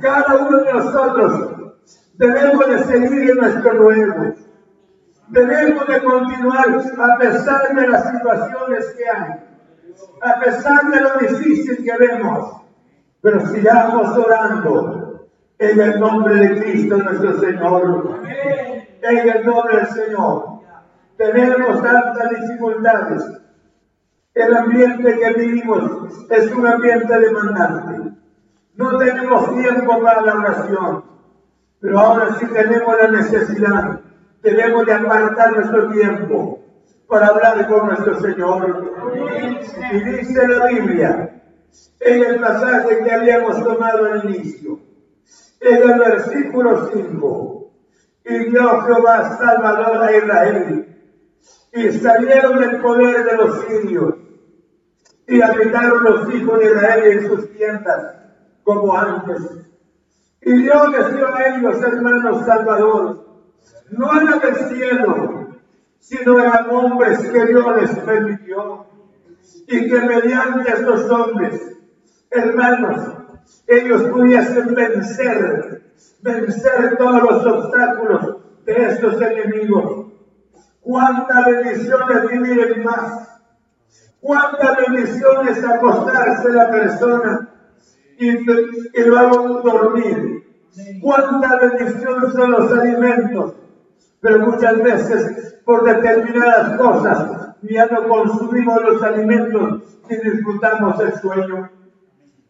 [0.00, 1.72] Cada uno de nosotros
[2.14, 4.34] debemos de seguir en nuestro nuevo.
[5.28, 9.40] Debemos de continuar a pesar de las situaciones que hay,
[10.22, 12.62] a pesar de lo difícil que vemos,
[13.20, 18.20] pero sigamos orando en el nombre de Cristo nuestro Señor,
[19.02, 20.60] en el nombre del Señor.
[21.16, 23.43] Tenemos tantas dificultades.
[24.34, 28.12] El ambiente que vivimos es un ambiente demandante.
[28.74, 31.04] No tenemos tiempo para la oración,
[31.80, 34.00] pero ahora sí tenemos la necesidad
[34.44, 36.62] Debemos de apartar nuestro tiempo
[37.08, 38.92] para hablar con nuestro Señor.
[39.90, 41.42] Y dice la Biblia,
[42.00, 44.80] en el pasaje que habíamos tomado al inicio,
[45.60, 47.72] en el versículo 5,
[48.26, 50.98] y Dios Jehová Salvador a Israel,
[51.72, 54.14] y salieron del poder de los sirios
[55.26, 58.16] y habitaron los hijos de Israel en sus tiendas
[58.62, 59.40] como antes.
[60.42, 63.26] Y Dios les dio a ellos, hermanos Salvador,
[63.90, 65.48] no eran del cielo,
[65.98, 68.86] sino eran hombres que Dios les permitió
[69.66, 71.78] y que mediante estos hombres,
[72.30, 73.14] hermanos,
[73.66, 75.82] ellos pudiesen vencer,
[76.20, 80.12] vencer todos los obstáculos de estos enemigos.
[80.80, 83.33] Cuánta bendición es vivir en paz.
[84.24, 87.48] Cuánta bendición es acostarse la persona
[88.16, 90.44] y, y luego dormir.
[91.02, 93.52] Cuánta bendición son los alimentos.
[94.22, 101.70] Pero muchas veces por determinadas cosas ya no consumimos los alimentos y disfrutamos el sueño.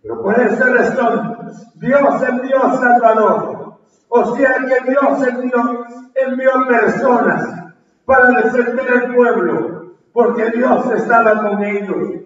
[0.01, 3.79] Pero por esa razón, Dios envió Salvador.
[4.09, 7.73] O sea que Dios envió, envió personas
[8.05, 9.74] para defender el pueblo,
[10.15, 12.21] porque Dios estaba con ellos.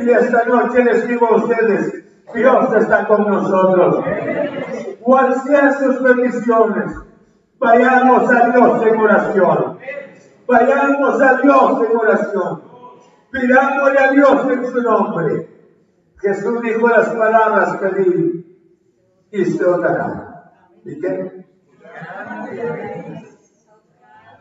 [0.00, 4.04] Y esta noche les digo a ustedes, Dios está con nosotros.
[5.00, 6.96] Cual sean sus bendiciones,
[7.58, 9.78] vayamos a Dios en oración.
[10.46, 12.62] Vayamos a Dios en oración.
[13.32, 15.48] Pidámosle a Dios en su nombre.
[16.20, 18.44] Jesús dijo las palabras, pedid
[19.32, 20.52] y se os dará.
[20.84, 21.46] ¿Y qué?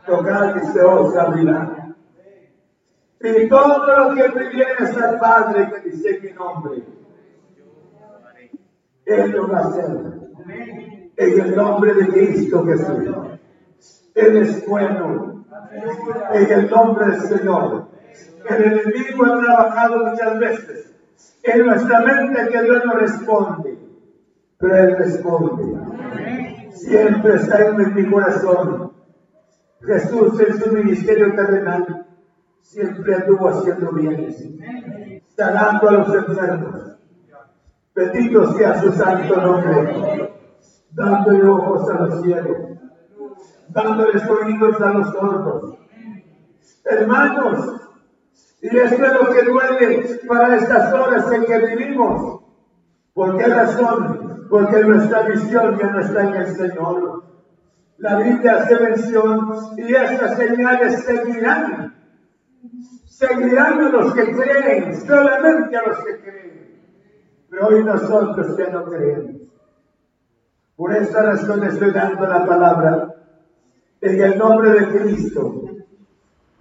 [0.06, 1.77] Tocad y se os abrirá.
[3.36, 6.84] Y todo lo que pidieres al Padre que dice mi nombre,
[9.06, 9.86] Él lo va a hacer.
[11.18, 13.16] En el nombre de Cristo Jesús.
[14.16, 15.46] Él es bueno.
[16.34, 17.88] En el nombre del Señor.
[18.50, 20.94] El enemigo ha trabajado muchas veces
[21.44, 23.78] en nuestra mente que Dios no responde,
[24.58, 26.72] pero Él responde.
[26.72, 28.94] Siempre está en mi corazón.
[29.82, 32.07] Jesús en su ministerio terrenal
[32.68, 34.44] siempre anduvo haciendo bienes,
[35.36, 36.98] sanando a los enfermos.
[37.96, 40.34] Bendito sea su santo nombre,
[40.92, 42.58] dándole ojos a los ciegos,
[43.70, 45.78] dándoles oídos a los sordos.
[46.84, 47.90] Hermanos,
[48.62, 52.42] y esto es lo que duele para estas horas en que vivimos.
[53.14, 54.46] ¿Por qué razón?
[54.50, 57.24] Porque nuestra visión ya no está en el Señor.
[57.98, 61.97] La Biblia hace mención y estas señales seguirán.
[63.06, 66.82] Seguirán a los que creen, solamente a los que creen.
[67.50, 69.42] Pero hoy nosotros ya no creemos.
[70.76, 73.16] Por esta razón estoy dando la palabra
[74.02, 75.64] en el nombre de Cristo.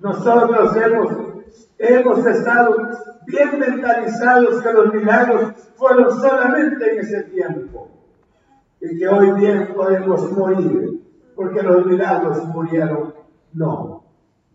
[0.01, 1.27] Nosotros hemos
[1.79, 2.77] hemos estado
[3.27, 7.89] bien mentalizados que los milagros fueron solamente en ese tiempo
[8.81, 11.03] y que hoy bien podemos morir
[11.35, 13.15] porque los milagros murieron.
[13.53, 14.05] No,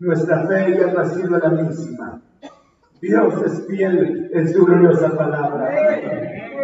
[0.02, 2.20] nuestra fe ya no ha sido la misma.
[3.00, 5.70] Dios es fiel en su gloriosa palabra.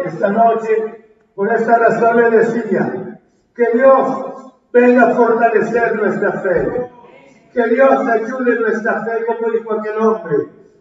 [0.05, 1.03] Esta noche,
[1.35, 3.19] por esta razón le decía,
[3.55, 6.89] que Dios venga a fortalecer nuestra fe
[7.53, 10.35] que Dios ayude nuestra fe, como dijo aquel hombre.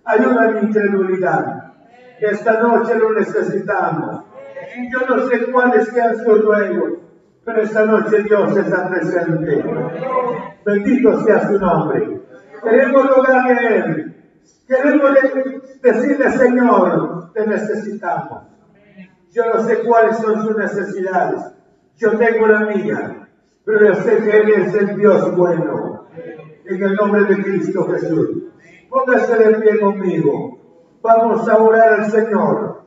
[0.05, 1.73] Ayuda mi incredulidad.
[2.21, 4.25] Esta noche lo necesitamos.
[4.93, 6.93] Yo no sé cuáles sean sus ruegos,
[7.45, 9.65] pero esta noche Dios está presente.
[10.65, 12.18] Bendito sea su nombre.
[12.63, 14.15] Queremos lograr Él.
[14.67, 15.11] Queremos
[15.83, 18.43] decirle, Señor, te necesitamos.
[19.31, 21.41] Yo no sé cuáles son sus necesidades.
[21.97, 23.29] Yo tengo la mía,
[23.65, 26.07] pero yo sé que Él es el Dios bueno
[26.65, 28.31] en el nombre de Cristo Jesús.
[28.91, 30.59] Póngase de pie conmigo.
[31.03, 32.83] Vamos a orar al Señor.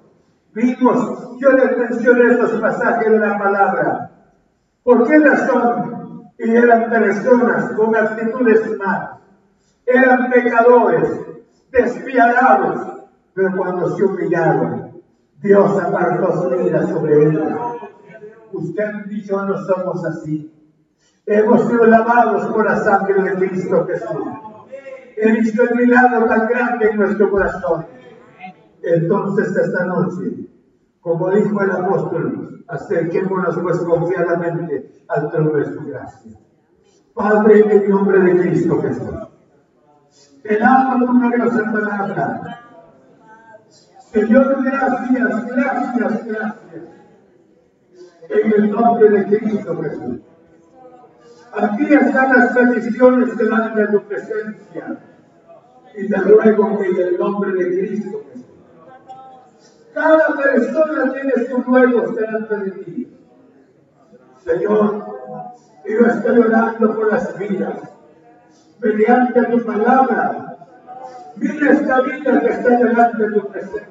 [0.53, 4.11] Vimos, yo les mencioné estos pasajes de la palabra.
[4.83, 6.31] ¿Por qué razón?
[6.37, 9.20] Y eran personas con actitudes malas.
[9.85, 11.09] Eran pecadores,
[11.71, 12.87] despiadados.
[13.33, 15.01] Pero cuando se humillaron,
[15.41, 17.47] Dios apartó su vida sobre ellos.
[18.51, 20.53] Usted y yo no somos así.
[21.25, 24.23] Hemos sido lavados por la sangre de Cristo Jesús.
[25.15, 27.85] He visto el milagro tan grande en nuestro corazón.
[28.83, 30.49] Entonces esta noche,
[30.99, 36.31] como dijo el apóstol, acerquémonos pues confiadamente al trono de su gracia.
[37.13, 39.30] Padre, en el nombre de Cristo Jesús.
[40.43, 42.61] Tu gloriosa palabra.
[44.11, 46.83] Señor, gracias, gracias, gracias.
[48.29, 50.19] En el nombre de Cristo Jesús.
[51.53, 54.97] Aquí están las peticiones delante de tu presencia.
[55.95, 58.23] Y te ruego que en el nombre de Cristo
[59.93, 63.17] Cada persona tiene sus ruegos delante de ti.
[64.43, 65.05] Señor,
[65.85, 67.91] yo estoy orando por las vidas
[68.81, 70.57] mediante tu palabra.
[71.35, 73.87] Mira esta vida que está delante de tu presencia.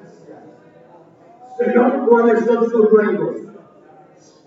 [1.59, 3.37] Señor, ¿cuáles son sus ruegos?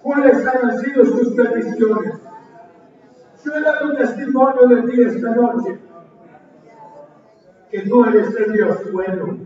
[0.01, 2.13] ¿Cuáles han sido sus peticiones?
[3.43, 5.79] Yo he dado testimonio de ti esta noche.
[7.71, 9.37] Que tú eres el Dios bueno.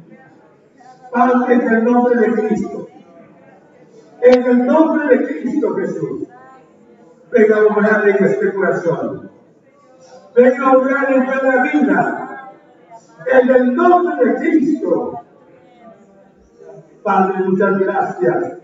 [1.11, 2.87] Padre, en el nombre de Cristo.
[4.21, 6.27] En el nombre de Cristo Jesús.
[7.31, 9.36] Venga a obrar en este corazón.
[10.37, 12.51] Venga a obrar en cada vida.
[13.25, 15.21] En el nombre de Cristo.
[17.01, 18.57] Padre, muchas gracias.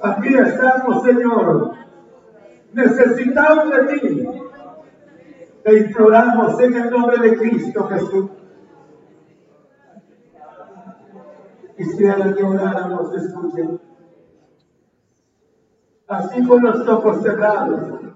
[0.00, 1.74] Aquí estamos, Señor.
[2.72, 4.28] Necesitamos de ti.
[5.64, 8.30] Te imploramos en el nombre de Cristo Jesús.
[11.76, 13.80] Quisiera que oráramos, escuchen.
[16.08, 18.13] Así con los ojos cerrados.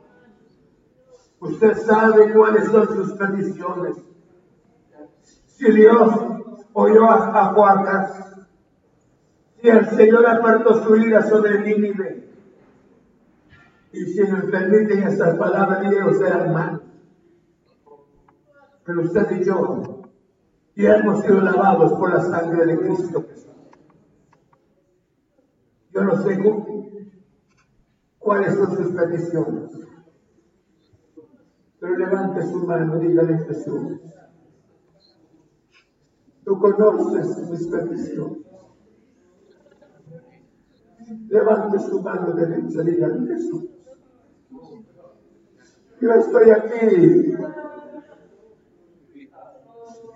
[1.41, 3.97] Usted sabe cuáles son sus peticiones.
[5.47, 6.13] Si Dios
[6.73, 8.37] oyó a, Juancas,
[9.61, 12.29] si el Señor apartó su ira sobre Nínive,
[13.93, 16.83] y si me permiten estas palabras, Dios serán mal.
[18.85, 20.03] Pero usted y yo,
[20.75, 23.27] y hemos sido lavados por la sangre de Cristo.
[25.93, 26.39] Yo no sé
[28.19, 29.78] cuáles son sus peticiones.
[31.81, 34.01] Pero levante su mano dígale Jesús.
[36.45, 38.39] Tú conoces mis peticiones.
[41.29, 43.65] Levante su mano derecha dígale Jesús.
[46.01, 47.35] Yo estoy aquí.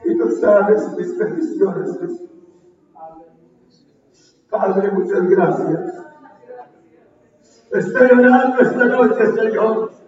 [0.05, 2.29] Y tú sabes mis peticiones, Jesús.
[4.51, 6.03] Padre, muchas gracias.
[7.71, 10.02] Estoy orando esta noche, Señor.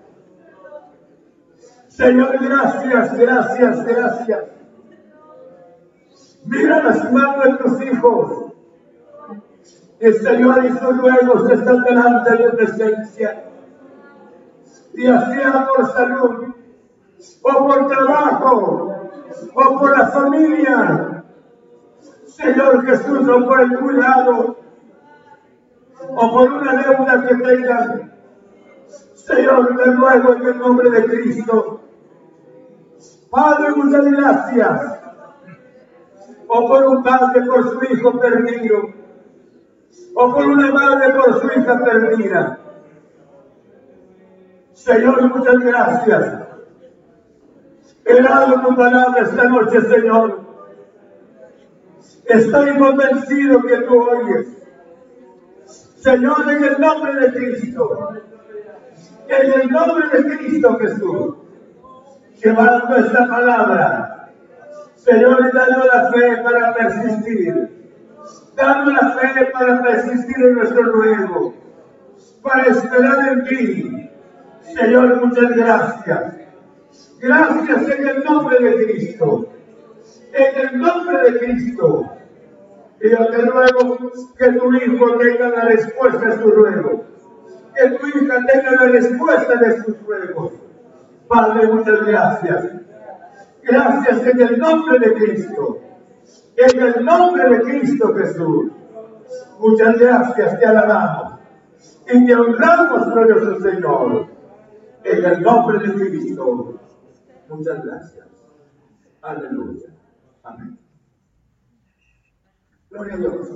[1.97, 4.45] Señor, gracias, gracias, gracias.
[6.45, 8.53] Mira las manos de tus hijos.
[10.01, 13.45] El Señor y sus ruegos están delante de tu presencia.
[14.95, 15.39] Y así
[15.77, 16.55] por salud,
[17.43, 19.11] o por trabajo,
[19.55, 21.25] o por la familia,
[22.27, 24.57] Señor Jesús, o por el cuidado,
[26.09, 28.15] o por una deuda que tengan.
[29.15, 31.84] Señor, te ruego en el nombre de Cristo.
[33.35, 34.80] Padre, muchas gracias.
[36.47, 38.91] O por un padre por su hijo perdido.
[40.14, 42.61] O por una madre por su hija perdida.
[44.72, 46.43] Señor, muchas gracias.
[48.05, 50.41] He dado tu palabra esta noche, Señor.
[52.26, 54.47] Estoy convencido que tú oyes.
[55.97, 58.11] Señor, en el nombre de Cristo.
[59.26, 61.44] En el nombre de Cristo Jesús.
[62.43, 64.30] Llevando esta palabra.
[64.97, 67.68] Señor, dando la fe para persistir.
[68.57, 71.55] Dando la fe para persistir en nuestro ruego.
[72.43, 74.11] Para esperar en ti.
[74.74, 76.35] Señor, muchas gracias.
[77.20, 79.49] Gracias en el nombre de Cristo
[80.35, 82.11] en el nombre de Cristo.
[83.01, 87.05] Y yo te ruego que tu hijo tenga la respuesta a su ruego.
[87.74, 90.53] Que tu hija tenga la respuesta de sus ruegos.
[91.29, 92.70] Padre, muchas gracias.
[93.62, 95.81] Gracias en el nombre de Cristo.
[96.57, 98.72] En el nombre de Cristo Jesús.
[99.59, 101.41] Muchas gracias, te alabamos.
[102.12, 104.27] Y te honramos, glorioso Señor.
[105.03, 106.81] En el nombre de Cristo.
[107.49, 108.27] Muchas gracias.
[109.22, 109.89] Aleluya.
[110.43, 110.79] Amén.
[112.91, 113.49] Gloria a Dios.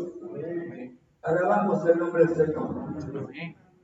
[1.22, 3.58] Alabamos el nombre del Señor.